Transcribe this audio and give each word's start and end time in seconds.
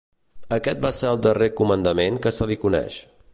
Aquest 0.55 0.81
va 0.85 0.91
ser 0.99 1.11
el 1.11 1.21
darrer 1.27 1.51
comandament 1.61 2.19
que 2.25 2.33
se 2.39 2.49
li 2.53 2.59
coneix. 2.65 2.99